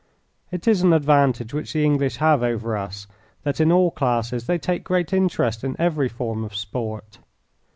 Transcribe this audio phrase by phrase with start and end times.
[0.49, 3.05] It is an advantage which the English have over us
[3.43, 7.19] that in all classes they take great interest in every form of sport.